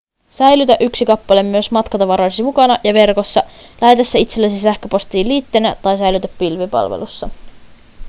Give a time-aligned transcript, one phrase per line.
[0.31, 3.43] säilytä yksi kappale myös matkatavaroidesi mukana ja verkossa
[3.81, 7.29] lähetä se itsellesi sähköpostin liitteenä tai säilytä pilvipalvelussa